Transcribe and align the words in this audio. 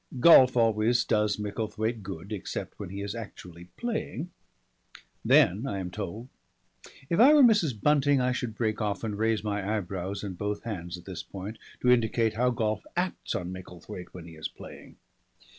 Golf 0.19 0.57
always 0.57 1.05
does 1.05 1.37
Micklethwaite 1.37 2.01
good 2.01 2.31
except 2.33 2.79
when 2.79 2.89
he 2.89 3.03
is 3.03 3.13
actually 3.13 3.65
playing. 3.77 4.31
Then, 5.23 5.67
I 5.67 5.77
am 5.77 5.91
told 5.91 6.29
If 7.11 7.19
I 7.19 7.35
were 7.35 7.43
Mrs. 7.43 7.79
Bunting 7.79 8.19
I 8.19 8.31
should 8.31 8.55
break 8.55 8.81
off 8.81 9.03
and 9.03 9.15
raise 9.15 9.43
my 9.43 9.77
eyebrows 9.77 10.23
and 10.23 10.35
both 10.35 10.63
hands 10.63 10.97
at 10.97 11.05
this 11.05 11.21
point, 11.21 11.59
to 11.81 11.91
indicate 11.91 12.33
how 12.33 12.49
golf 12.49 12.83
acts 12.97 13.35
on 13.35 13.51
Micklethwaite 13.53 14.09
when 14.11 14.25
he 14.25 14.35
is 14.35 14.47
playing. 14.47 14.95